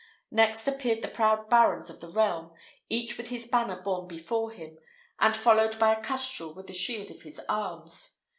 [0.31, 2.53] Next appeared the proud barons of the realm,
[2.89, 4.79] each with his banner borne before him,
[5.19, 8.17] and followed by a custrel with the shield of his arms.